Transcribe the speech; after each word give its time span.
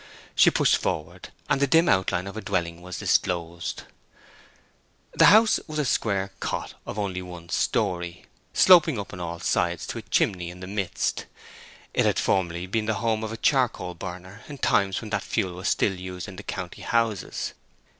She 0.33 0.49
pushed 0.49 0.77
forward, 0.77 1.29
and 1.47 1.61
the 1.61 1.67
dim 1.67 1.87
outline 1.87 2.25
of 2.25 2.35
a 2.35 2.41
dwelling 2.41 2.81
was 2.81 2.97
disclosed. 2.97 3.83
The 5.11 5.25
house 5.25 5.59
was 5.67 5.77
a 5.77 5.85
square 5.85 6.31
cot 6.39 6.73
of 6.87 6.97
one 6.97 7.49
story 7.49 8.11
only, 8.15 8.25
sloping 8.51 8.97
up 8.99 9.13
on 9.13 9.19
all 9.19 9.37
sides 9.39 9.85
to 9.85 9.99
a 9.99 10.01
chimney 10.01 10.49
in 10.49 10.59
the 10.59 10.65
midst. 10.65 11.27
It 11.93 12.07
had 12.07 12.17
formerly 12.17 12.65
been 12.65 12.87
the 12.87 12.95
home 12.95 13.23
of 13.23 13.31
a 13.31 13.37
charcoal 13.37 13.93
burner, 13.93 14.41
in 14.49 14.57
times 14.57 15.01
when 15.01 15.11
that 15.11 15.21
fuel 15.21 15.53
was 15.53 15.67
still 15.69 15.93
used 15.93 16.27
in 16.27 16.35
the 16.37 16.41
county 16.41 16.81
houses. 16.81 17.53